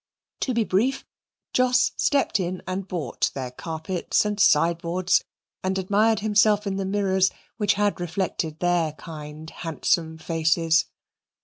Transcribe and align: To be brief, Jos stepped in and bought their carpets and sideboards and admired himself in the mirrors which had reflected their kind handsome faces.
To 0.39 0.55
be 0.55 0.63
brief, 0.63 1.05
Jos 1.53 1.91
stepped 1.95 2.39
in 2.39 2.63
and 2.65 2.87
bought 2.87 3.29
their 3.35 3.51
carpets 3.51 4.25
and 4.25 4.39
sideboards 4.39 5.23
and 5.63 5.77
admired 5.77 6.21
himself 6.21 6.65
in 6.65 6.77
the 6.77 6.85
mirrors 6.85 7.29
which 7.57 7.73
had 7.75 7.99
reflected 8.01 8.57
their 8.61 8.93
kind 8.93 9.47
handsome 9.51 10.17
faces. 10.17 10.85